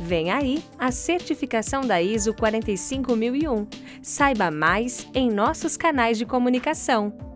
Vem 0.00 0.30
aí 0.30 0.62
a 0.78 0.90
certificação 0.90 1.82
da 1.82 2.00
ISO 2.00 2.32
45001. 2.34 3.66
Saiba 4.02 4.50
mais 4.50 5.06
em 5.14 5.30
nossos 5.30 5.76
canais 5.76 6.18
de 6.18 6.26
comunicação. 6.26 7.27